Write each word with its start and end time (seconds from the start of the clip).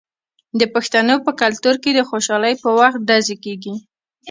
د 0.59 0.61
پښتنو 0.73 1.15
په 1.25 1.31
کلتور 1.41 1.75
کې 1.83 1.91
د 1.93 1.99
خوشحالۍ 2.09 2.53
په 2.63 2.69
وخت 2.79 2.99
ډزې 3.07 3.35
کیږي. 3.43 3.75